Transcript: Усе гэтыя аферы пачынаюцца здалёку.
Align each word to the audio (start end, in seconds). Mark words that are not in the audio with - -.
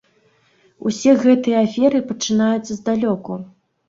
Усе 0.91 1.11
гэтыя 1.25 1.59
аферы 1.65 1.99
пачынаюцца 2.13 2.73
здалёку. 2.79 3.37